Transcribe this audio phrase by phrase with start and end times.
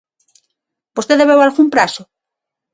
[0.95, 2.03] ¿Vostede veu algún prazo?